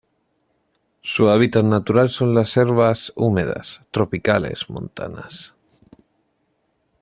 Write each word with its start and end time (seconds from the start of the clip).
Su 1.03 1.29
hábitat 1.29 1.63
natural 1.63 2.09
son 2.09 2.33
las 2.33 2.49
selvas 2.49 3.13
húmedas 3.15 3.81
tropicales 3.91 4.67
montanas. 4.67 5.53